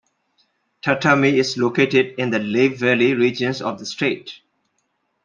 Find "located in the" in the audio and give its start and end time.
1.59-2.39